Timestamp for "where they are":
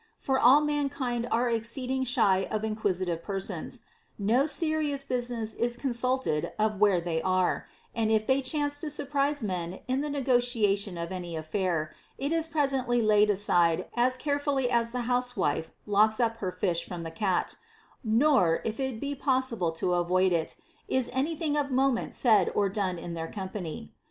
6.79-7.67